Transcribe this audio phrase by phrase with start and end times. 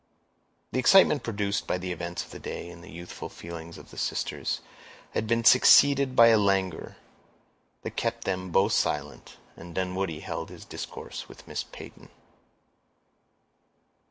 [0.71, 3.99] The excitement produced by the events of the day in the youthful feelings of the
[3.99, 4.61] sisters,
[5.11, 6.97] had been succeeded by a languor
[7.83, 12.09] that kept them both silent, and Dunwoodie held his discourse with Miss Peyton.